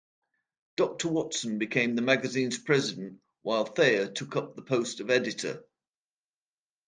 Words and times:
Doctor 0.77 1.09
Watson 1.09 1.59
became 1.59 1.95
the 1.95 2.01
magazine's 2.01 2.57
president 2.57 3.21
while 3.43 3.65
Thayer 3.65 4.07
took 4.07 4.35
up 4.35 4.55
the 4.55 4.63
post 4.63 4.99
of 4.99 5.11
editor. 5.11 5.63